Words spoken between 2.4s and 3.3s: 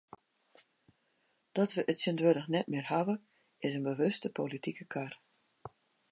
net mear hawwe,